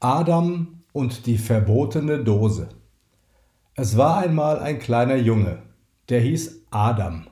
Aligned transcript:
Adam 0.00 0.84
und 0.92 1.26
die 1.26 1.38
verbotene 1.38 2.22
Dose. 2.22 2.68
Es 3.74 3.96
war 3.96 4.18
einmal 4.18 4.60
ein 4.60 4.78
kleiner 4.78 5.16
Junge, 5.16 5.58
der 6.08 6.20
hieß 6.20 6.66
Adam. 6.70 7.26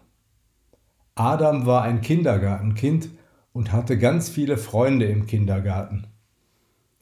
Adam 1.15 1.65
war 1.65 1.83
ein 1.83 2.01
Kindergartenkind 2.01 3.11
und 3.53 3.73
hatte 3.73 3.97
ganz 3.99 4.29
viele 4.29 4.57
Freunde 4.57 5.07
im 5.07 5.27
Kindergarten. 5.27 6.09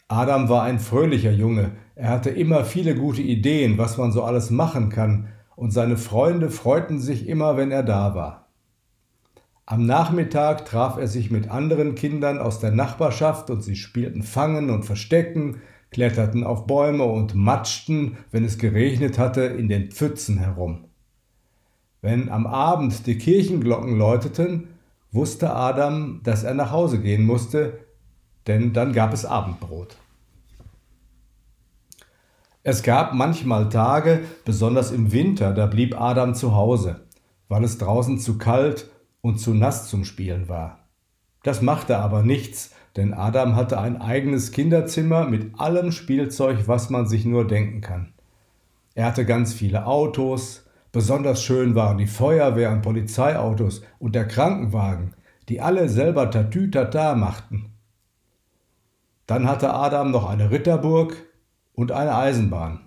Adam 0.07 0.51
war 0.51 0.65
ein 0.65 0.79
fröhlicher 0.79 1.33
Junge, 1.33 1.71
er 1.95 2.11
hatte 2.11 2.29
immer 2.29 2.67
viele 2.67 2.95
gute 2.95 3.23
Ideen, 3.23 3.79
was 3.79 3.97
man 3.97 4.13
so 4.13 4.23
alles 4.23 4.51
machen 4.51 4.91
kann, 4.91 5.29
und 5.57 5.71
seine 5.71 5.97
Freunde 5.97 6.51
freuten 6.51 7.01
sich 7.01 7.27
immer, 7.27 7.57
wenn 7.57 7.71
er 7.71 7.85
da 7.85 8.15
war. 8.15 8.44
Am 9.67 9.87
Nachmittag 9.87 10.67
traf 10.67 10.99
er 10.99 11.09
sich 11.09 11.31
mit 11.31 11.51
anderen 11.51 11.95
Kindern 11.95 12.39
aus 12.39 12.59
der 12.61 12.71
Nachbarschaft 12.71 13.49
und 13.49 13.63
sie 13.63 13.77
spielten 13.77 14.23
Fangen 14.23 14.69
und 14.69 14.85
Verstecken, 14.85 15.63
kletterten 15.91 16.45
auf 16.45 16.67
Bäume 16.67 17.05
und 17.05 17.35
matschten, 17.35 18.19
wenn 18.31 18.45
es 18.45 18.59
geregnet 18.59 19.19
hatte, 19.19 19.43
in 19.43 19.69
den 19.69 19.91
Pfützen 19.91 20.39
herum. 20.39 20.85
Wenn 22.03 22.29
am 22.29 22.47
Abend 22.47 23.07
die 23.07 23.17
Kirchenglocken 23.17 23.97
läuteten, 23.97 24.69
wusste 25.13 25.55
Adam, 25.55 26.21
dass 26.23 26.45
er 26.45 26.53
nach 26.53 26.71
Hause 26.71 27.01
gehen 27.01 27.25
musste, 27.25 27.79
denn 28.47 28.75
dann 28.75 28.93
gab 28.93 29.15
es 29.15 29.25
Abendbrot. 29.25 29.97
Es 32.63 32.83
gab 32.83 33.15
manchmal 33.15 33.71
Tage, 33.71 34.21
besonders 34.45 34.91
im 34.91 35.13
Winter, 35.13 35.55
da 35.55 35.65
blieb 35.65 35.99
Adam 35.99 36.35
zu 36.35 36.55
Hause, 36.55 37.07
weil 37.49 37.65
es 37.65 37.79
draußen 37.79 38.19
zu 38.19 38.37
kalt 38.37 38.91
und 39.25 39.39
zu 39.39 39.55
nass 39.55 39.89
zum 39.89 40.05
Spielen 40.05 40.51
war. 40.51 40.81
Das 41.45 41.63
machte 41.63 41.97
aber 41.97 42.23
nichts, 42.23 42.75
denn 42.95 43.15
Adam 43.15 43.57
hatte 43.57 43.81
ein 43.81 43.99
eigenes 43.99 44.53
Kinderzimmer 44.53 45.25
mit 45.25 45.59
allem 45.59 45.93
Spielzeug, 45.93 46.69
was 46.69 46.91
man 46.91 47.07
sich 47.07 47.25
nur 47.25 47.47
denken 47.47 47.81
kann. 47.81 48.13
Er 48.95 49.07
hatte 49.07 49.25
ganz 49.25 49.55
viele 49.55 49.87
Autos, 49.87 50.67
besonders 50.93 51.43
schön 51.43 51.75
waren 51.75 51.97
die 51.97 52.07
Feuerwehr- 52.07 52.71
und 52.71 52.83
Polizeiautos 52.83 53.81
und 53.99 54.15
der 54.15 54.29
Krankenwagen, 54.29 55.15
die 55.49 55.63
alle 55.63 55.89
selber 55.89 56.31
Tatütata 56.31 57.15
machten. 57.15 57.73
Dann 59.27 59.49
hatte 59.49 59.73
Adam 59.73 60.11
noch 60.11 60.29
eine 60.29 60.51
Ritterburg 60.51 61.17
und 61.73 61.93
eine 61.93 62.15
Eisenbahn. 62.15 62.84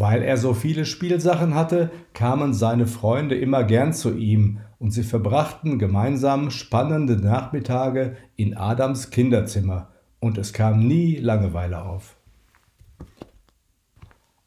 Weil 0.00 0.22
er 0.22 0.38
so 0.38 0.54
viele 0.54 0.86
Spielsachen 0.86 1.54
hatte, 1.54 1.90
kamen 2.14 2.54
seine 2.54 2.86
Freunde 2.86 3.34
immer 3.34 3.64
gern 3.64 3.92
zu 3.92 4.16
ihm 4.16 4.60
und 4.78 4.92
sie 4.92 5.02
verbrachten 5.02 5.78
gemeinsam 5.78 6.50
spannende 6.50 7.16
Nachmittage 7.16 8.16
in 8.34 8.56
Adams 8.56 9.10
Kinderzimmer 9.10 9.88
und 10.18 10.38
es 10.38 10.54
kam 10.54 10.88
nie 10.88 11.16
Langeweile 11.16 11.82
auf. 11.82 12.16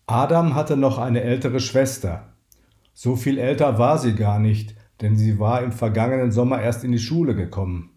Adam 0.07 0.55
hatte 0.55 0.75
noch 0.75 0.97
eine 0.97 1.21
ältere 1.21 1.59
Schwester. 1.59 2.33
So 2.95 3.15
viel 3.15 3.37
älter 3.37 3.77
war 3.77 3.99
sie 3.99 4.15
gar 4.15 4.39
nicht, 4.39 4.73
denn 5.01 5.17
sie 5.17 5.37
war 5.37 5.61
im 5.61 5.71
vergangenen 5.71 6.31
Sommer 6.31 6.63
erst 6.63 6.83
in 6.83 6.91
die 6.91 6.97
Schule 6.97 7.35
gekommen. 7.35 7.91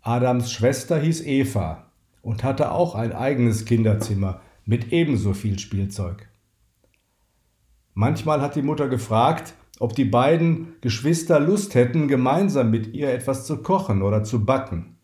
Adams 0.00 0.50
Schwester 0.50 0.98
hieß 0.98 1.26
Eva 1.26 1.90
und 2.22 2.44
hatte 2.44 2.72
auch 2.72 2.94
ein 2.94 3.12
eigenes 3.12 3.66
Kinderzimmer 3.66 4.40
mit 4.64 4.90
ebenso 4.90 5.34
viel 5.34 5.58
Spielzeug. 5.58 6.28
Manchmal 8.00 8.40
hat 8.42 8.54
die 8.54 8.62
Mutter 8.62 8.88
gefragt, 8.88 9.54
ob 9.80 9.92
die 9.92 10.04
beiden 10.04 10.76
Geschwister 10.82 11.40
Lust 11.40 11.74
hätten, 11.74 12.06
gemeinsam 12.06 12.70
mit 12.70 12.94
ihr 12.94 13.12
etwas 13.12 13.44
zu 13.44 13.60
kochen 13.60 14.02
oder 14.02 14.22
zu 14.22 14.44
backen. 14.44 14.98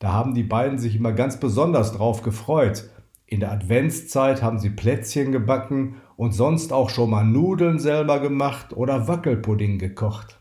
Da 0.00 0.10
haben 0.10 0.34
die 0.34 0.42
beiden 0.42 0.80
sich 0.80 0.96
immer 0.96 1.12
ganz 1.12 1.38
besonders 1.38 1.92
drauf 1.92 2.22
gefreut. 2.22 2.90
In 3.24 3.38
der 3.38 3.52
Adventszeit 3.52 4.42
haben 4.42 4.58
sie 4.58 4.70
Plätzchen 4.70 5.30
gebacken 5.30 5.94
und 6.16 6.32
sonst 6.32 6.72
auch 6.72 6.90
schon 6.90 7.10
mal 7.10 7.22
Nudeln 7.22 7.78
selber 7.78 8.18
gemacht 8.18 8.72
oder 8.72 9.06
Wackelpudding 9.06 9.78
gekocht. 9.78 10.40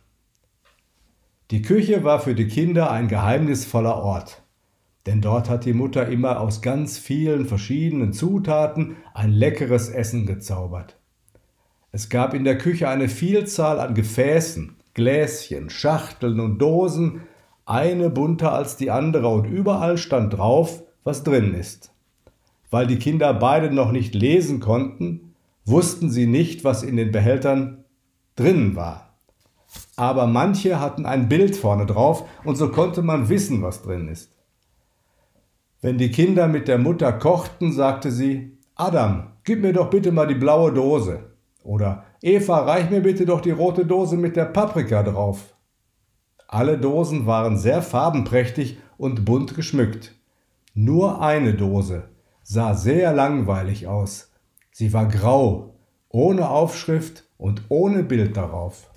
Die 1.51 1.61
Küche 1.61 2.03
war 2.03 2.19
für 2.19 2.33
die 2.33 2.47
Kinder 2.47 2.89
ein 2.89 3.07
geheimnisvoller 3.07 3.97
Ort, 3.97 4.41
denn 5.05 5.21
dort 5.21 5.47
hat 5.47 5.63
die 5.63 5.73
Mutter 5.73 6.07
immer 6.07 6.39
aus 6.39 6.63
ganz 6.63 6.97
vielen 6.97 7.45
verschiedenen 7.45 8.13
Zutaten 8.13 8.95
ein 9.13 9.29
leckeres 9.29 9.89
Essen 9.89 10.25
gezaubert. 10.25 10.97
Es 11.95 12.09
gab 12.09 12.33
in 12.33 12.43
der 12.43 12.57
Küche 12.57 12.89
eine 12.89 13.07
Vielzahl 13.07 13.79
an 13.79 13.93
Gefäßen, 13.93 14.77
Gläschen, 14.95 15.69
Schachteln 15.69 16.39
und 16.39 16.57
Dosen, 16.57 17.21
eine 17.67 18.09
bunter 18.09 18.51
als 18.51 18.77
die 18.77 18.89
andere, 18.89 19.27
und 19.27 19.45
überall 19.45 19.99
stand 19.99 20.33
drauf, 20.33 20.81
was 21.03 21.23
drin 21.23 21.53
ist. 21.53 21.91
Weil 22.71 22.87
die 22.87 22.97
Kinder 22.97 23.31
beide 23.35 23.71
noch 23.71 23.91
nicht 23.91 24.15
lesen 24.15 24.59
konnten, 24.59 25.35
wussten 25.65 26.09
sie 26.09 26.25
nicht, 26.25 26.63
was 26.63 26.81
in 26.81 26.97
den 26.97 27.11
Behältern 27.11 27.83
drin 28.35 28.75
war. 28.75 29.13
Aber 29.95 30.25
manche 30.25 30.79
hatten 30.79 31.05
ein 31.05 31.29
Bild 31.29 31.55
vorne 31.55 31.85
drauf, 31.85 32.27
und 32.43 32.55
so 32.55 32.69
konnte 32.69 33.03
man 33.03 33.29
wissen, 33.29 33.61
was 33.61 33.83
drin 33.83 34.07
ist. 34.07 34.31
Wenn 35.79 35.99
die 35.99 36.09
Kinder 36.09 36.47
mit 36.47 36.67
der 36.67 36.79
Mutter 36.79 37.13
kochten, 37.13 37.71
sagte 37.71 38.11
sie, 38.11 38.57
Adam, 38.73 39.33
gib 39.43 39.61
mir 39.61 39.73
doch 39.73 39.91
bitte 39.91 40.11
mal 40.11 40.25
die 40.25 40.33
blaue 40.33 40.73
Dose. 40.73 41.32
Oder 41.63 42.03
Eva, 42.21 42.59
reich 42.59 42.89
mir 42.89 43.01
bitte 43.01 43.25
doch 43.25 43.41
die 43.41 43.51
rote 43.51 43.85
Dose 43.85 44.17
mit 44.17 44.35
der 44.35 44.45
Paprika 44.45 45.01
drauf. 45.01 45.55
Alle 46.47 46.77
Dosen 46.77 47.25
waren 47.25 47.57
sehr 47.57 47.81
farbenprächtig 47.81 48.77
und 48.97 49.25
bunt 49.25 49.55
geschmückt. 49.55 50.13
Nur 50.73 51.21
eine 51.21 51.53
Dose 51.53 52.09
sah 52.43 52.75
sehr 52.75 53.13
langweilig 53.13 53.87
aus. 53.87 54.31
Sie 54.71 54.91
war 54.93 55.07
grau, 55.07 55.75
ohne 56.09 56.49
Aufschrift 56.49 57.23
und 57.37 57.63
ohne 57.69 58.03
Bild 58.03 58.37
darauf. 58.37 58.91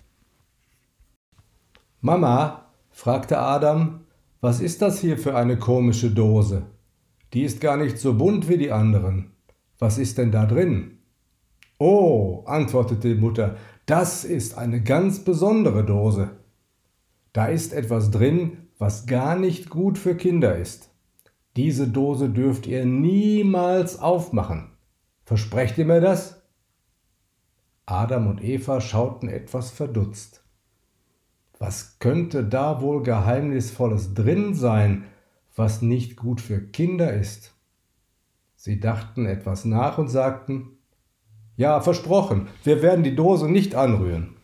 Mama, 2.00 2.66
fragte 2.90 3.38
Adam, 3.38 4.00
was 4.40 4.60
ist 4.60 4.82
das 4.82 5.00
hier 5.00 5.16
für 5.16 5.34
eine 5.34 5.58
komische 5.58 6.10
Dose? 6.10 6.66
Die 7.32 7.42
ist 7.42 7.60
gar 7.60 7.76
nicht 7.76 7.98
so 7.98 8.14
bunt 8.14 8.48
wie 8.48 8.58
die 8.58 8.72
anderen. 8.72 9.32
Was 9.78 9.98
ist 9.98 10.18
denn 10.18 10.30
da 10.30 10.46
drin? 10.46 10.95
Oh, 11.78 12.42
antwortete 12.46 13.14
die 13.14 13.20
Mutter, 13.20 13.56
das 13.84 14.24
ist 14.24 14.56
eine 14.56 14.82
ganz 14.82 15.24
besondere 15.24 15.84
Dose. 15.84 16.30
Da 17.32 17.46
ist 17.46 17.72
etwas 17.72 18.10
drin, 18.10 18.68
was 18.78 19.06
gar 19.06 19.36
nicht 19.36 19.70
gut 19.70 19.98
für 19.98 20.16
Kinder 20.16 20.56
ist. 20.56 20.90
Diese 21.56 21.88
Dose 21.88 22.28
dürft 22.30 22.66
ihr 22.66 22.84
niemals 22.84 23.98
aufmachen. 23.98 24.70
Versprecht 25.24 25.78
ihr 25.78 25.86
mir 25.86 26.00
das? 26.00 26.42
Adam 27.86 28.26
und 28.26 28.42
Eva 28.42 28.80
schauten 28.80 29.28
etwas 29.28 29.70
verdutzt. 29.70 30.44
Was 31.58 31.98
könnte 31.98 32.44
da 32.44 32.82
wohl 32.82 33.02
Geheimnisvolles 33.02 34.14
drin 34.14 34.54
sein, 34.54 35.04
was 35.54 35.80
nicht 35.80 36.16
gut 36.16 36.40
für 36.40 36.60
Kinder 36.60 37.12
ist? 37.12 37.54
Sie 38.56 38.80
dachten 38.80 39.26
etwas 39.26 39.64
nach 39.64 39.98
und 39.98 40.08
sagten, 40.08 40.75
ja, 41.56 41.80
versprochen, 41.80 42.48
wir 42.64 42.82
werden 42.82 43.04
die 43.04 43.14
Dose 43.14 43.50
nicht 43.50 43.74
anrühren. 43.74 44.36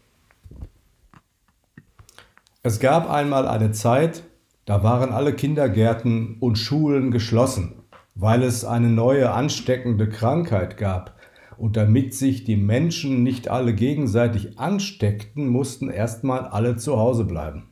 Es 2.63 2.81
gab 2.81 3.11
einmal 3.11 3.47
eine 3.49 3.73
Zeit, 3.73 4.23
da 4.65 4.83
waren 4.83 5.13
alle 5.13 5.35
Kindergärten 5.35 6.37
und 6.39 6.57
Schulen 6.57 7.11
geschlossen, 7.11 7.83
weil 8.15 8.43
es 8.43 8.65
eine 8.65 8.89
neue 8.89 9.33
ansteckende 9.33 10.09
Krankheit 10.09 10.77
gab. 10.77 11.17
Und 11.59 11.77
damit 11.77 12.15
sich 12.15 12.45
die 12.45 12.57
Menschen 12.57 13.23
nicht 13.23 13.49
alle 13.49 13.75
gegenseitig 13.75 14.59
ansteckten, 14.59 15.49
mussten 15.49 15.91
erstmal 15.91 16.47
alle 16.47 16.77
zu 16.77 16.99
Hause 16.99 17.25
bleiben. 17.25 17.69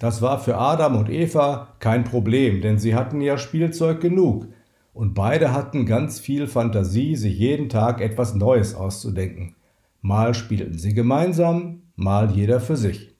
Das 0.00 0.22
war 0.22 0.38
für 0.38 0.56
Adam 0.56 0.96
und 0.96 1.08
Eva 1.08 1.68
kein 1.78 2.04
Problem, 2.04 2.60
denn 2.60 2.78
sie 2.78 2.94
hatten 2.94 3.20
ja 3.20 3.38
Spielzeug 3.38 4.00
genug, 4.00 4.48
und 4.94 5.12
beide 5.12 5.52
hatten 5.52 5.84
ganz 5.84 6.20
viel 6.20 6.46
Fantasie, 6.46 7.16
sich 7.16 7.36
jeden 7.36 7.68
Tag 7.68 8.00
etwas 8.00 8.34
Neues 8.34 8.74
auszudenken. 8.74 9.56
Mal 10.00 10.34
spielten 10.34 10.78
sie 10.78 10.94
gemeinsam, 10.94 11.82
mal 11.96 12.30
jeder 12.30 12.60
für 12.60 12.76
sich. 12.76 13.14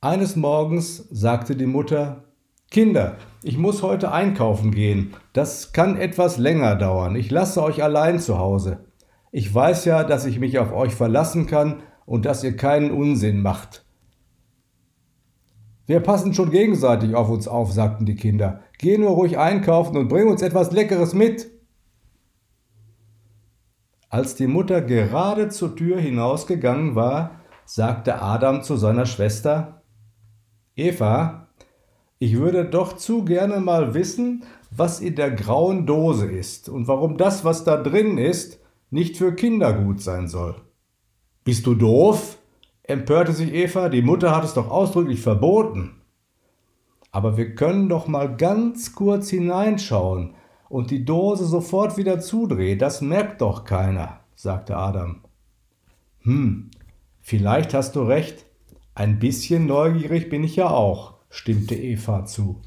Eines 0.00 0.36
Morgens 0.36 1.08
sagte 1.10 1.56
die 1.56 1.66
Mutter 1.66 2.24
Kinder, 2.70 3.16
ich 3.42 3.56
muss 3.56 3.82
heute 3.82 4.12
einkaufen 4.12 4.70
gehen. 4.70 5.14
Das 5.32 5.72
kann 5.72 5.96
etwas 5.96 6.38
länger 6.38 6.76
dauern. 6.76 7.16
Ich 7.16 7.30
lasse 7.30 7.62
euch 7.62 7.82
allein 7.82 8.18
zu 8.18 8.38
Hause. 8.38 8.84
Ich 9.30 9.52
weiß 9.52 9.84
ja, 9.84 10.04
dass 10.04 10.26
ich 10.26 10.40
mich 10.40 10.58
auf 10.58 10.72
euch 10.72 10.94
verlassen 10.94 11.46
kann 11.46 11.82
und 12.04 12.26
dass 12.26 12.44
ihr 12.44 12.56
keinen 12.56 12.90
Unsinn 12.90 13.42
macht. 13.42 13.83
Wir 15.86 16.00
passen 16.00 16.32
schon 16.32 16.50
gegenseitig 16.50 17.14
auf 17.14 17.28
uns 17.28 17.46
auf, 17.46 17.72
sagten 17.72 18.06
die 18.06 18.14
Kinder. 18.14 18.60
Geh 18.78 18.96
nur 18.96 19.10
ruhig 19.10 19.38
einkaufen 19.38 19.96
und 19.96 20.08
bring 20.08 20.28
uns 20.28 20.40
etwas 20.40 20.72
Leckeres 20.72 21.14
mit. 21.14 21.50
Als 24.08 24.34
die 24.34 24.46
Mutter 24.46 24.80
gerade 24.80 25.48
zur 25.48 25.76
Tür 25.76 25.98
hinausgegangen 25.98 26.94
war, 26.94 27.40
sagte 27.66 28.22
Adam 28.22 28.62
zu 28.62 28.76
seiner 28.76 29.06
Schwester 29.06 29.82
Eva, 30.76 31.48
ich 32.18 32.38
würde 32.38 32.64
doch 32.64 32.94
zu 32.94 33.24
gerne 33.24 33.60
mal 33.60 33.92
wissen, 33.92 34.44
was 34.70 35.00
in 35.00 35.16
der 35.16 35.30
grauen 35.30 35.86
Dose 35.86 36.26
ist 36.26 36.68
und 36.68 36.88
warum 36.88 37.16
das, 37.16 37.44
was 37.44 37.64
da 37.64 37.76
drin 37.76 38.18
ist, 38.18 38.60
nicht 38.90 39.16
für 39.16 39.34
Kinder 39.34 39.72
gut 39.72 40.00
sein 40.00 40.28
soll. 40.28 40.56
Bist 41.44 41.66
du 41.66 41.74
doof? 41.74 42.38
Empörte 42.84 43.32
sich 43.32 43.52
Eva, 43.52 43.88
die 43.88 44.02
Mutter 44.02 44.34
hat 44.34 44.44
es 44.44 44.54
doch 44.54 44.70
ausdrücklich 44.70 45.20
verboten. 45.20 46.02
Aber 47.10 47.36
wir 47.36 47.54
können 47.54 47.88
doch 47.88 48.06
mal 48.06 48.36
ganz 48.36 48.94
kurz 48.94 49.30
hineinschauen 49.30 50.34
und 50.68 50.90
die 50.90 51.04
Dose 51.04 51.46
sofort 51.46 51.96
wieder 51.96 52.20
zudrehen, 52.20 52.78
das 52.78 53.00
merkt 53.00 53.40
doch 53.40 53.64
keiner, 53.64 54.20
sagte 54.34 54.76
Adam. 54.76 55.20
Hm, 56.22 56.70
vielleicht 57.20 57.74
hast 57.74 57.96
du 57.96 58.02
recht, 58.02 58.46
ein 58.94 59.18
bisschen 59.18 59.66
neugierig 59.66 60.28
bin 60.28 60.44
ich 60.44 60.56
ja 60.56 60.70
auch, 60.70 61.14
stimmte 61.30 61.74
Eva 61.74 62.24
zu. 62.24 62.62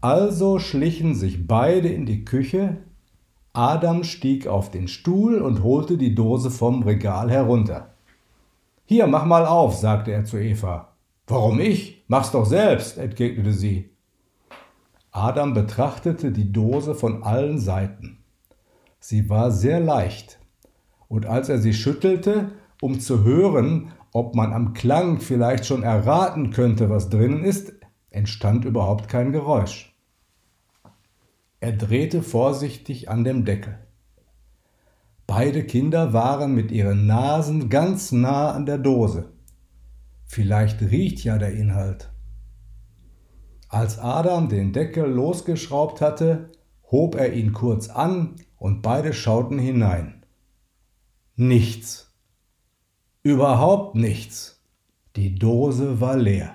Also 0.00 0.58
schlichen 0.58 1.14
sich 1.14 1.46
beide 1.46 1.88
in 1.88 2.06
die 2.06 2.24
Küche, 2.24 2.78
Adam 3.52 4.04
stieg 4.04 4.46
auf 4.46 4.70
den 4.70 4.86
Stuhl 4.86 5.40
und 5.40 5.62
holte 5.62 5.96
die 5.96 6.14
Dose 6.14 6.50
vom 6.50 6.82
Regal 6.82 7.30
herunter. 7.30 7.95
Hier, 8.88 9.08
mach 9.08 9.24
mal 9.24 9.46
auf, 9.46 9.74
sagte 9.74 10.12
er 10.12 10.24
zu 10.24 10.38
Eva. 10.38 10.96
Warum 11.26 11.58
ich? 11.58 12.04
Mach's 12.06 12.30
doch 12.30 12.46
selbst, 12.46 12.98
entgegnete 12.98 13.52
sie. 13.52 13.90
Adam 15.10 15.54
betrachtete 15.54 16.30
die 16.30 16.52
Dose 16.52 16.94
von 16.94 17.24
allen 17.24 17.58
Seiten. 17.58 18.24
Sie 19.00 19.28
war 19.28 19.50
sehr 19.50 19.80
leicht, 19.80 20.38
und 21.08 21.26
als 21.26 21.48
er 21.48 21.58
sie 21.58 21.74
schüttelte, 21.74 22.52
um 22.80 23.00
zu 23.00 23.24
hören, 23.24 23.92
ob 24.12 24.36
man 24.36 24.52
am 24.52 24.72
Klang 24.72 25.20
vielleicht 25.20 25.66
schon 25.66 25.82
erraten 25.82 26.50
könnte, 26.50 26.88
was 26.88 27.08
drinnen 27.08 27.42
ist, 27.42 27.72
entstand 28.10 28.64
überhaupt 28.64 29.08
kein 29.08 29.32
Geräusch. 29.32 29.96
Er 31.58 31.72
drehte 31.72 32.22
vorsichtig 32.22 33.08
an 33.08 33.24
dem 33.24 33.44
Deckel. 33.44 33.85
Beide 35.26 35.64
Kinder 35.64 36.12
waren 36.12 36.54
mit 36.54 36.70
ihren 36.70 37.06
Nasen 37.06 37.68
ganz 37.68 38.12
nah 38.12 38.52
an 38.52 38.64
der 38.64 38.78
Dose. 38.78 39.32
Vielleicht 40.24 40.80
riecht 40.82 41.24
ja 41.24 41.38
der 41.38 41.52
Inhalt. 41.52 42.12
Als 43.68 43.98
Adam 43.98 44.48
den 44.48 44.72
Deckel 44.72 45.10
losgeschraubt 45.10 46.00
hatte, 46.00 46.50
hob 46.90 47.16
er 47.16 47.32
ihn 47.32 47.52
kurz 47.52 47.88
an 47.88 48.36
und 48.56 48.82
beide 48.82 49.12
schauten 49.12 49.58
hinein. 49.58 50.24
Nichts. 51.34 52.12
Überhaupt 53.22 53.96
nichts. 53.96 54.62
Die 55.16 55.34
Dose 55.34 56.00
war 56.00 56.16
leer. 56.16 56.54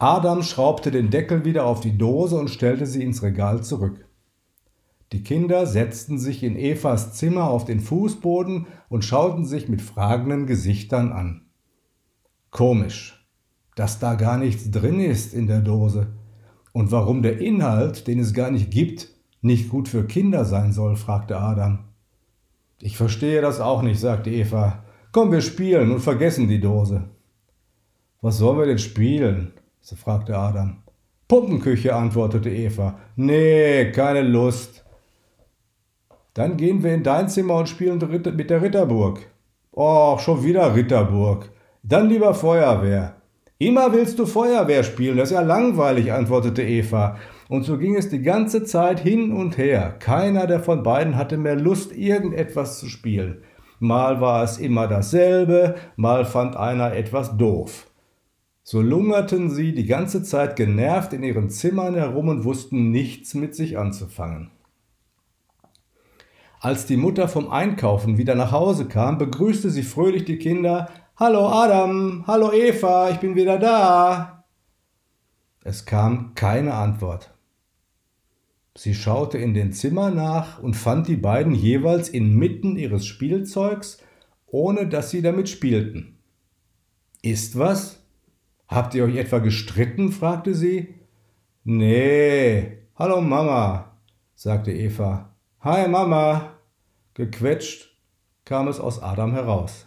Adam 0.00 0.42
schraubte 0.42 0.90
den 0.90 1.10
Deckel 1.10 1.44
wieder 1.44 1.64
auf 1.66 1.80
die 1.80 1.96
Dose 1.96 2.36
und 2.36 2.50
stellte 2.50 2.86
sie 2.86 3.02
ins 3.04 3.22
Regal 3.22 3.62
zurück. 3.62 4.07
Die 5.12 5.22
Kinder 5.22 5.66
setzten 5.66 6.18
sich 6.18 6.42
in 6.42 6.56
Evas 6.56 7.14
Zimmer 7.14 7.48
auf 7.48 7.64
den 7.64 7.80
Fußboden 7.80 8.66
und 8.88 9.04
schauten 9.04 9.46
sich 9.46 9.68
mit 9.68 9.80
fragenden 9.80 10.46
Gesichtern 10.46 11.12
an. 11.12 11.46
Komisch, 12.50 13.26
dass 13.74 13.98
da 13.98 14.14
gar 14.14 14.36
nichts 14.36 14.70
drin 14.70 15.00
ist 15.00 15.32
in 15.32 15.46
der 15.46 15.60
Dose. 15.60 16.08
Und 16.72 16.92
warum 16.92 17.22
der 17.22 17.38
Inhalt, 17.40 18.06
den 18.06 18.18
es 18.18 18.34
gar 18.34 18.50
nicht 18.50 18.70
gibt, 18.70 19.08
nicht 19.40 19.70
gut 19.70 19.88
für 19.88 20.06
Kinder 20.06 20.44
sein 20.44 20.72
soll, 20.72 20.96
fragte 20.96 21.38
Adam. 21.38 21.84
Ich 22.80 22.96
verstehe 22.96 23.40
das 23.40 23.60
auch 23.60 23.82
nicht, 23.82 23.98
sagte 23.98 24.30
Eva. 24.30 24.84
Komm, 25.10 25.32
wir 25.32 25.40
spielen 25.40 25.90
und 25.90 26.00
vergessen 26.00 26.48
die 26.48 26.60
Dose. 26.60 27.04
Was 28.20 28.38
sollen 28.38 28.58
wir 28.58 28.66
denn 28.66 28.78
spielen? 28.78 29.52
so 29.80 29.96
fragte 29.96 30.36
Adam. 30.36 30.82
Puppenküche, 31.28 31.94
antwortete 31.94 32.50
Eva. 32.50 32.98
Nee, 33.16 33.90
keine 33.92 34.22
Lust. 34.22 34.84
Dann 36.38 36.56
gehen 36.56 36.84
wir 36.84 36.94
in 36.94 37.02
dein 37.02 37.28
Zimmer 37.28 37.56
und 37.56 37.68
spielen 37.68 37.98
mit 38.36 38.48
der 38.48 38.62
Ritterburg. 38.62 39.26
Och, 39.72 40.20
schon 40.20 40.44
wieder 40.44 40.72
Ritterburg. 40.72 41.50
Dann 41.82 42.08
lieber 42.08 42.32
Feuerwehr. 42.32 43.16
Immer 43.58 43.92
willst 43.92 44.20
du 44.20 44.24
Feuerwehr 44.24 44.84
spielen, 44.84 45.16
das 45.16 45.30
ist 45.30 45.34
ja 45.34 45.40
langweilig, 45.40 46.12
antwortete 46.12 46.62
Eva. 46.62 47.16
Und 47.48 47.64
so 47.64 47.76
ging 47.76 47.96
es 47.96 48.08
die 48.08 48.22
ganze 48.22 48.62
Zeit 48.62 49.00
hin 49.00 49.32
und 49.32 49.58
her. 49.58 49.96
Keiner 49.98 50.46
der 50.46 50.60
von 50.60 50.84
beiden 50.84 51.16
hatte 51.16 51.38
mehr 51.38 51.56
Lust, 51.56 51.90
irgendetwas 51.90 52.78
zu 52.78 52.86
spielen. 52.86 53.42
Mal 53.80 54.20
war 54.20 54.44
es 54.44 54.58
immer 54.58 54.86
dasselbe, 54.86 55.74
mal 55.96 56.24
fand 56.24 56.54
einer 56.54 56.94
etwas 56.94 57.36
doof. 57.36 57.88
So 58.62 58.80
lungerten 58.80 59.50
sie 59.50 59.74
die 59.74 59.86
ganze 59.86 60.22
Zeit 60.22 60.54
genervt 60.54 61.12
in 61.14 61.24
ihren 61.24 61.50
Zimmern 61.50 61.96
herum 61.96 62.28
und 62.28 62.44
wussten 62.44 62.92
nichts 62.92 63.34
mit 63.34 63.56
sich 63.56 63.76
anzufangen. 63.76 64.52
Als 66.60 66.86
die 66.86 66.96
Mutter 66.96 67.28
vom 67.28 67.50
Einkaufen 67.50 68.18
wieder 68.18 68.34
nach 68.34 68.50
Hause 68.50 68.88
kam, 68.88 69.16
begrüßte 69.16 69.70
sie 69.70 69.84
fröhlich 69.84 70.24
die 70.24 70.38
Kinder. 70.38 70.90
Hallo 71.16 71.46
Adam, 71.48 72.24
hallo 72.26 72.52
Eva, 72.52 73.10
ich 73.10 73.18
bin 73.18 73.36
wieder 73.36 73.58
da. 73.58 74.44
Es 75.62 75.84
kam 75.84 76.34
keine 76.34 76.74
Antwort. 76.74 77.32
Sie 78.76 78.94
schaute 78.94 79.38
in 79.38 79.54
den 79.54 79.72
Zimmer 79.72 80.10
nach 80.10 80.60
und 80.60 80.74
fand 80.74 81.06
die 81.06 81.16
beiden 81.16 81.54
jeweils 81.54 82.08
inmitten 82.08 82.76
ihres 82.76 83.06
Spielzeugs, 83.06 83.98
ohne 84.46 84.88
dass 84.88 85.10
sie 85.10 85.22
damit 85.22 85.48
spielten. 85.48 86.18
Ist 87.22 87.56
was? 87.56 88.04
Habt 88.66 88.94
ihr 88.94 89.04
euch 89.04 89.16
etwa 89.16 89.38
gestritten? 89.38 90.10
fragte 90.10 90.54
sie. 90.54 90.94
Nee. 91.62 92.78
Hallo 92.96 93.20
Mama, 93.20 93.96
sagte 94.34 94.72
Eva. 94.72 95.36
Hi 95.70 95.86
Mama! 95.86 96.54
Gequetscht 97.12 97.90
kam 98.46 98.68
es 98.68 98.80
aus 98.80 99.02
Adam 99.02 99.32
heraus. 99.32 99.86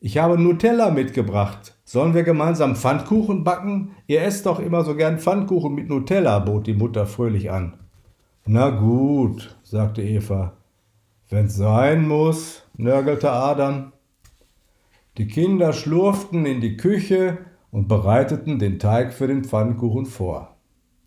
Ich 0.00 0.16
habe 0.16 0.38
Nutella 0.38 0.90
mitgebracht. 0.90 1.76
Sollen 1.84 2.14
wir 2.14 2.22
gemeinsam 2.22 2.74
Pfannkuchen 2.74 3.44
backen? 3.44 3.90
Ihr 4.06 4.22
esst 4.22 4.46
doch 4.46 4.60
immer 4.60 4.82
so 4.82 4.94
gern 4.94 5.18
Pfannkuchen 5.18 5.74
mit 5.74 5.90
Nutella, 5.90 6.38
bot 6.38 6.66
die 6.66 6.72
Mutter 6.72 7.04
fröhlich 7.04 7.50
an. 7.50 7.74
Na 8.46 8.70
gut, 8.70 9.58
sagte 9.62 10.00
Eva. 10.00 10.54
Wenn's 11.28 11.56
sein 11.56 12.08
muss, 12.08 12.62
nörgelte 12.78 13.30
Adam. 13.30 13.92
Die 15.18 15.28
Kinder 15.28 15.74
schlurften 15.74 16.46
in 16.46 16.62
die 16.62 16.78
Küche 16.78 17.36
und 17.70 17.88
bereiteten 17.88 18.58
den 18.58 18.78
Teig 18.78 19.12
für 19.12 19.26
den 19.26 19.44
Pfannkuchen 19.44 20.06
vor. 20.06 20.56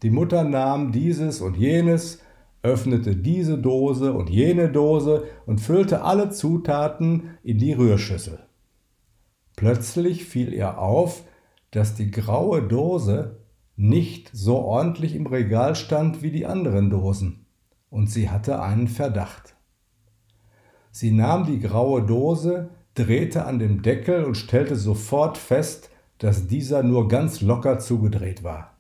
Die 0.04 0.12
Mutter 0.12 0.44
nahm 0.44 0.92
dieses 0.92 1.42
und 1.42 1.58
jenes, 1.58 2.22
öffnete 2.62 3.16
diese 3.16 3.58
Dose 3.58 4.14
und 4.14 4.30
jene 4.30 4.70
Dose 4.70 5.24
und 5.46 5.62
füllte 5.62 6.02
alle 6.04 6.30
Zutaten 6.30 7.38
in 7.44 7.58
die 7.58 7.74
Rührschüssel. 7.74 8.40
Plötzlich 9.56 10.26
fiel 10.26 10.54
ihr 10.54 10.78
auf, 10.78 11.24
dass 11.72 11.96
die 11.96 12.12
graue 12.12 12.62
Dose 12.62 13.38
nicht 13.76 14.30
so 14.34 14.58
ordentlich 14.58 15.16
im 15.16 15.26
Regal 15.26 15.76
stand 15.76 16.22
wie 16.22 16.32
die 16.32 16.46
anderen 16.46 16.90
Dosen, 16.90 17.46
und 17.90 18.10
sie 18.10 18.30
hatte 18.30 18.62
einen 18.62 18.88
Verdacht. 18.88 19.56
Sie 20.92 21.12
nahm 21.12 21.46
die 21.46 21.60
graue 21.60 22.04
Dose, 22.04 22.72
drehte 22.94 23.46
an 23.46 23.60
dem 23.60 23.82
Deckel 23.82 24.26
und 24.26 24.36
stellte 24.36 24.76
sofort 24.76 25.38
fest, 25.38 25.90
dass 26.18 26.48
dieser 26.48 26.84
nur 26.84 27.08
ganz 27.08 27.40
locker 27.40 27.80
zugedreht 27.80 28.44
war. 28.44 28.79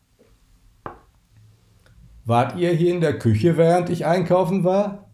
Wart 2.30 2.58
ihr 2.58 2.72
hier 2.74 2.94
in 2.94 3.02
der 3.02 3.18
Küche, 3.18 3.58
während 3.58 3.90
ich 3.90 4.06
einkaufen 4.06 4.64
war? 4.64 5.10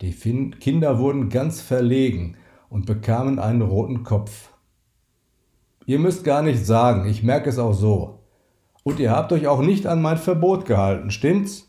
Die 0.00 0.12
Kinder 0.12 1.00
wurden 1.00 1.30
ganz 1.30 1.60
verlegen 1.60 2.36
und 2.68 2.86
bekamen 2.86 3.40
einen 3.40 3.60
roten 3.60 4.04
Kopf. 4.04 4.50
Ihr 5.86 5.98
müsst 5.98 6.22
gar 6.22 6.42
nichts 6.42 6.68
sagen, 6.68 7.08
ich 7.08 7.24
merke 7.24 7.50
es 7.50 7.58
auch 7.58 7.72
so. 7.72 8.20
Und 8.84 9.00
ihr 9.00 9.10
habt 9.10 9.32
euch 9.32 9.48
auch 9.48 9.62
nicht 9.62 9.88
an 9.88 10.00
mein 10.00 10.16
Verbot 10.16 10.64
gehalten, 10.64 11.10
stimmt's? 11.10 11.68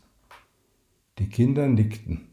Die 1.18 1.28
Kinder 1.28 1.66
nickten. 1.66 2.28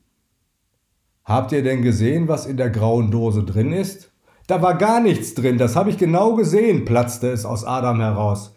Habt 1.26 1.52
ihr 1.54 1.64
denn 1.64 1.82
gesehen, 1.82 2.28
was 2.28 2.46
in 2.46 2.58
der 2.58 2.70
grauen 2.70 3.10
Dose 3.10 3.44
drin 3.44 3.74
ist? 3.74 4.12
Da 4.46 4.62
war 4.62 4.78
gar 4.78 5.00
nichts 5.00 5.34
drin, 5.34 5.58
das 5.58 5.76
habe 5.76 5.90
ich 5.90 5.98
genau 5.98 6.36
gesehen, 6.36 6.86
platzte 6.86 7.32
es 7.32 7.46
aus 7.46 7.66
Adam 7.66 8.00
heraus. 8.00 8.56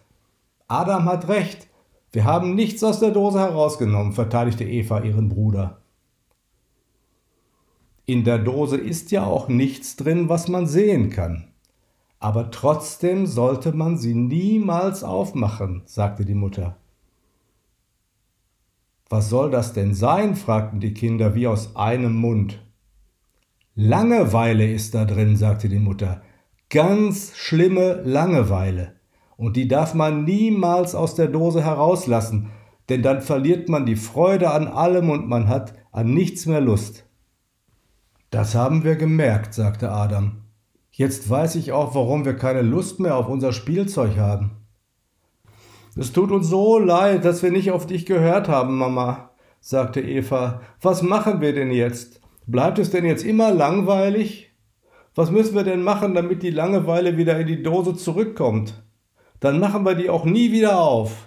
Adam 0.68 1.06
hat 1.06 1.28
recht, 1.28 1.71
wir 2.12 2.24
haben 2.24 2.54
nichts 2.54 2.84
aus 2.84 3.00
der 3.00 3.10
Dose 3.10 3.40
herausgenommen, 3.40 4.12
verteidigte 4.12 4.64
Eva 4.64 5.00
ihren 5.00 5.30
Bruder. 5.30 5.82
In 8.04 8.24
der 8.24 8.38
Dose 8.38 8.76
ist 8.76 9.10
ja 9.10 9.24
auch 9.24 9.48
nichts 9.48 9.96
drin, 9.96 10.28
was 10.28 10.48
man 10.48 10.66
sehen 10.66 11.08
kann. 11.10 11.48
Aber 12.18 12.50
trotzdem 12.50 13.26
sollte 13.26 13.72
man 13.72 13.96
sie 13.96 14.14
niemals 14.14 15.02
aufmachen, 15.02 15.82
sagte 15.86 16.24
die 16.24 16.34
Mutter. 16.34 16.76
Was 19.08 19.28
soll 19.28 19.50
das 19.50 19.72
denn 19.72 19.94
sein? 19.94 20.36
fragten 20.36 20.80
die 20.80 20.94
Kinder 20.94 21.34
wie 21.34 21.46
aus 21.46 21.76
einem 21.76 22.14
Mund. 22.14 22.62
Langeweile 23.74 24.70
ist 24.70 24.94
da 24.94 25.04
drin, 25.04 25.36
sagte 25.36 25.68
die 25.68 25.78
Mutter. 25.78 26.22
Ganz 26.68 27.34
schlimme 27.36 28.02
Langeweile. 28.04 28.94
Und 29.36 29.56
die 29.56 29.68
darf 29.68 29.94
man 29.94 30.24
niemals 30.24 30.94
aus 30.94 31.14
der 31.14 31.28
Dose 31.28 31.64
herauslassen, 31.64 32.50
denn 32.88 33.02
dann 33.02 33.22
verliert 33.22 33.68
man 33.68 33.86
die 33.86 33.96
Freude 33.96 34.50
an 34.50 34.68
allem 34.68 35.10
und 35.10 35.28
man 35.28 35.48
hat 35.48 35.74
an 35.92 36.12
nichts 36.12 36.46
mehr 36.46 36.60
Lust. 36.60 37.06
Das 38.30 38.54
haben 38.54 38.84
wir 38.84 38.96
gemerkt, 38.96 39.54
sagte 39.54 39.90
Adam. 39.90 40.42
Jetzt 40.90 41.28
weiß 41.28 41.54
ich 41.56 41.72
auch, 41.72 41.94
warum 41.94 42.24
wir 42.24 42.34
keine 42.34 42.62
Lust 42.62 43.00
mehr 43.00 43.16
auf 43.16 43.28
unser 43.28 43.52
Spielzeug 43.52 44.16
haben. 44.16 44.62
Es 45.96 46.12
tut 46.12 46.30
uns 46.30 46.48
so 46.48 46.78
leid, 46.78 47.24
dass 47.24 47.42
wir 47.42 47.50
nicht 47.50 47.70
auf 47.70 47.86
dich 47.86 48.06
gehört 48.06 48.48
haben, 48.48 48.78
Mama, 48.78 49.30
sagte 49.60 50.00
Eva. 50.00 50.62
Was 50.80 51.02
machen 51.02 51.40
wir 51.40 51.54
denn 51.54 51.70
jetzt? 51.70 52.20
Bleibt 52.46 52.78
es 52.78 52.90
denn 52.90 53.04
jetzt 53.04 53.24
immer 53.24 53.52
langweilig? 53.52 54.54
Was 55.14 55.30
müssen 55.30 55.54
wir 55.54 55.64
denn 55.64 55.82
machen, 55.82 56.14
damit 56.14 56.42
die 56.42 56.50
Langeweile 56.50 57.16
wieder 57.18 57.38
in 57.38 57.46
die 57.46 57.62
Dose 57.62 57.94
zurückkommt? 57.94 58.82
Dann 59.42 59.58
machen 59.58 59.84
wir 59.84 59.96
die 59.96 60.08
auch 60.08 60.24
nie 60.24 60.52
wieder 60.52 60.80
auf. 60.80 61.26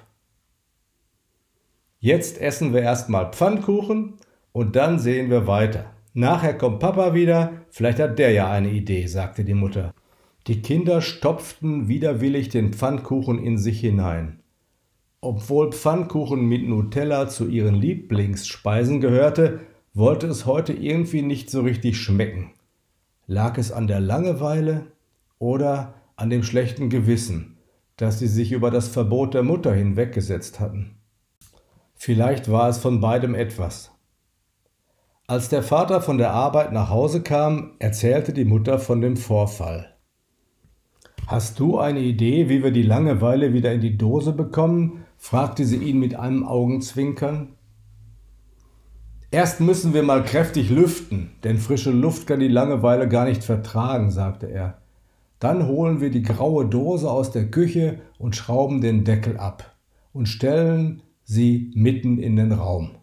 Jetzt 2.00 2.40
essen 2.40 2.74
wir 2.74 2.82
erstmal 2.82 3.34
Pfannkuchen 3.34 4.14
und 4.54 4.78
dann 4.78 5.00
sehen 5.00 5.30
wir 5.30 5.48
weiter. 5.48 5.92
Nachher 6.14 6.58
kommt 6.58 6.80
Papa 6.80 7.14
wieder, 7.14 7.66
vielleicht 7.70 8.00
hat 8.00 8.18
der 8.18 8.32
ja 8.32 8.50
eine 8.50 8.70
Idee, 8.70 9.06
sagte 9.08 9.44
die 9.44 9.54
Mutter. 9.54 9.94
Die 10.48 10.62
Kinder 10.62 11.02
stopften 11.02 11.90
widerwillig 11.90 12.48
den 12.48 12.72
Pfannkuchen 12.72 13.38
in 13.38 13.58
sich 13.58 13.82
hinein. 13.82 14.40
Obwohl 15.20 15.74
Pfannkuchen 15.74 16.48
mit 16.48 16.70
Nutella 16.70 17.28
zu 17.28 17.50
ihren 17.50 17.76
Lieblingsspeisen 17.76 19.02
gehörte, 19.02 19.60
wollte 19.94 20.28
es 20.28 20.46
heute 20.46 20.72
irgendwie 20.72 21.22
nicht 21.22 21.50
so 21.50 21.64
richtig 21.64 21.98
schmecken. 21.98 22.52
Lag 23.28 23.58
es 23.58 23.74
an 23.74 23.88
der 23.88 24.00
Langeweile 24.00 24.86
oder 25.38 25.96
an 26.16 26.30
dem 26.30 26.44
schlechten 26.44 26.90
Gewissen, 26.90 27.55
dass 27.98 28.20
sie 28.20 28.28
sich 28.28 28.52
über 28.52 28.72
das 28.72 28.88
Verbot 28.88 29.34
der 29.34 29.44
Mutter 29.44 29.74
hinweggesetzt 29.74 30.60
hatten? 30.60 30.98
Vielleicht 31.94 32.52
war 32.52 32.70
es 32.70 32.78
von 32.78 33.00
beidem 33.00 33.36
etwas. 33.36 33.92
Als 35.28 35.50
der 35.50 35.64
Vater 35.64 36.02
von 36.02 36.18
der 36.18 36.34
Arbeit 36.34 36.72
nach 36.72 36.90
Hause 36.90 37.22
kam, 37.22 37.72
erzählte 37.80 38.32
die 38.32 38.46
Mutter 38.46 38.78
von 38.78 39.02
dem 39.02 39.18
Vorfall. 39.18 39.96
Hast 41.26 41.60
du 41.60 41.80
eine 41.80 42.02
Idee, 42.02 42.50
wie 42.50 42.64
wir 42.64 42.70
die 42.70 42.84
Langeweile 42.84 43.52
wieder 43.54 43.74
in 43.74 43.82
die 43.82 43.98
Dose 43.98 44.34
bekommen? 44.34 45.06
fragte 45.18 45.66
sie 45.66 45.78
ihn 45.78 45.98
mit 45.98 46.16
einem 46.16 46.46
Augenzwinkern. 46.46 47.56
Erst 49.32 49.60
müssen 49.60 49.96
wir 49.96 50.04
mal 50.04 50.24
kräftig 50.24 50.70
lüften, 50.70 51.32
denn 51.44 51.58
frische 51.58 51.90
Luft 51.90 52.28
kann 52.28 52.40
die 52.40 52.48
Langeweile 52.48 53.10
gar 53.10 53.26
nicht 53.26 53.44
vertragen, 53.44 54.12
sagte 54.12 54.46
er. 54.46 54.78
Dann 55.40 55.68
holen 55.68 56.02
wir 56.02 56.12
die 56.12 56.24
graue 56.24 56.66
Dose 56.66 57.10
aus 57.10 57.32
der 57.32 57.52
Küche 57.52 58.02
und 58.18 58.36
schrauben 58.36 58.82
den 58.82 59.04
Deckel 59.04 59.38
ab 59.38 59.76
und 60.14 60.28
stellen 60.28 61.02
sie 61.24 61.72
mitten 61.76 62.18
in 62.20 62.36
den 62.36 62.52
Raum. 62.52 62.98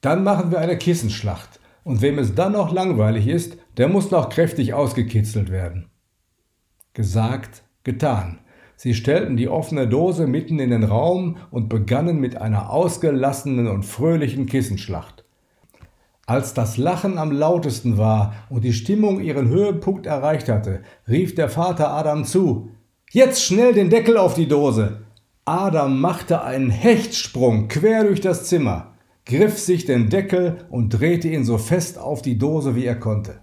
Dann 0.00 0.24
machen 0.24 0.50
wir 0.50 0.60
eine 0.60 0.78
Kissenschlacht. 0.78 1.60
Und 1.82 2.02
wem 2.02 2.18
es 2.18 2.34
dann 2.34 2.52
noch 2.52 2.72
langweilig 2.72 3.26
ist, 3.26 3.56
der 3.76 3.88
muss 3.88 4.10
noch 4.10 4.28
kräftig 4.28 4.74
ausgekitzelt 4.74 5.50
werden. 5.50 5.90
Gesagt, 6.92 7.62
getan. 7.84 8.40
Sie 8.76 8.94
stellten 8.94 9.36
die 9.36 9.48
offene 9.48 9.88
Dose 9.88 10.26
mitten 10.26 10.58
in 10.58 10.70
den 10.70 10.84
Raum 10.84 11.36
und 11.50 11.68
begannen 11.68 12.18
mit 12.18 12.36
einer 12.36 12.70
ausgelassenen 12.70 13.66
und 13.66 13.84
fröhlichen 13.84 14.46
Kissenschlacht. 14.46 15.19
Als 16.30 16.54
das 16.54 16.76
Lachen 16.76 17.18
am 17.18 17.32
lautesten 17.32 17.98
war 17.98 18.34
und 18.50 18.62
die 18.62 18.72
Stimmung 18.72 19.20
ihren 19.20 19.48
Höhepunkt 19.48 20.06
erreicht 20.06 20.48
hatte, 20.48 20.84
rief 21.08 21.34
der 21.34 21.48
Vater 21.48 21.90
Adam 21.90 22.24
zu 22.24 22.70
Jetzt 23.10 23.42
schnell 23.42 23.72
den 23.72 23.90
Deckel 23.90 24.16
auf 24.16 24.34
die 24.34 24.46
Dose. 24.46 25.00
Adam 25.44 26.00
machte 26.00 26.44
einen 26.44 26.70
Hechtsprung 26.70 27.66
quer 27.66 28.04
durch 28.04 28.20
das 28.20 28.44
Zimmer 28.44 28.94
griff 29.24 29.58
sich 29.58 29.86
den 29.86 30.08
Deckel 30.08 30.58
und 30.70 30.90
drehte 30.90 31.26
ihn 31.26 31.44
so 31.44 31.58
fest 31.58 31.98
auf 31.98 32.22
die 32.22 32.38
Dose, 32.38 32.76
wie 32.76 32.84
er 32.84 32.98
konnte. 32.98 33.40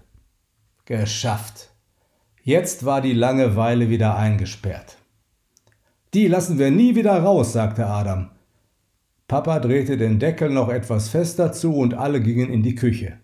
Geschafft. 0.86 1.70
Jetzt 2.42 2.86
war 2.86 3.02
die 3.02 3.12
Langeweile 3.12 3.90
wieder 3.90 4.16
eingesperrt. 4.16 4.96
Die 6.14 6.26
lassen 6.26 6.58
wir 6.58 6.70
nie 6.70 6.94
wieder 6.94 7.22
raus, 7.22 7.52
sagte 7.52 7.86
Adam. 7.86 8.30
Papa 9.28 9.60
drehte 9.60 9.98
den 9.98 10.18
Deckel 10.18 10.48
noch 10.48 10.70
etwas 10.70 11.10
fester 11.10 11.52
zu 11.52 11.74
und 11.74 11.92
alle 11.92 12.22
gingen 12.22 12.48
in 12.48 12.62
die 12.62 12.74
Küche. 12.74 13.18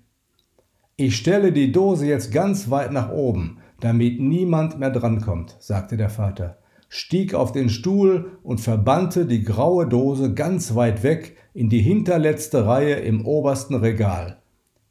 Ich 0.97 1.17
stelle 1.17 1.51
die 1.51 1.73
Dose 1.73 2.07
jetzt 2.07 2.31
ganz 2.31 2.69
weit 2.69 2.93
nach 2.93 3.11
oben, 3.11 3.59
damit 3.81 4.21
niemand 4.21 4.79
mehr 4.79 4.91
drankommt, 4.91 5.57
sagte 5.61 5.97
der 5.97 6.11
Vater, 6.11 6.59
stieg 6.91 7.33
auf 7.33 7.53
den 7.53 7.71
Stuhl 7.71 8.39
und 8.43 8.61
verbannte 8.61 9.25
die 9.25 9.45
graue 9.45 9.89
Dose 9.89 10.35
ganz 10.35 10.75
weit 10.75 11.03
weg 11.03 11.39
in 11.55 11.71
die 11.71 11.81
hinterletzte 11.81 12.67
Reihe 12.67 12.97
im 12.97 13.25
obersten 13.25 13.75
Regal, 13.75 14.43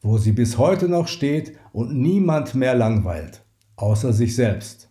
wo 0.01 0.17
sie 0.17 0.32
bis 0.32 0.58
heute 0.58 0.89
noch 0.89 1.08
steht 1.08 1.53
und 1.74 1.96
niemand 1.96 2.55
mehr 2.55 2.74
langweilt, 2.74 3.46
außer 3.75 4.13
sich 4.13 4.36
selbst. 4.36 4.89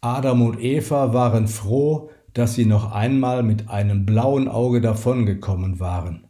Adam 0.00 0.40
und 0.40 0.60
Eva 0.60 1.12
waren 1.12 1.46
froh, 1.46 2.10
dass 2.36 2.54
sie 2.54 2.66
noch 2.66 2.92
einmal 2.92 3.42
mit 3.42 3.70
einem 3.70 4.04
blauen 4.04 4.46
Auge 4.46 4.82
davongekommen 4.82 5.80
waren. 5.80 6.26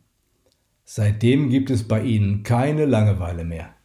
Seitdem 0.84 1.48
gibt 1.50 1.68
es 1.68 1.88
bei 1.88 2.02
ihnen 2.02 2.44
keine 2.44 2.84
Langeweile 2.84 3.44
mehr. 3.44 3.75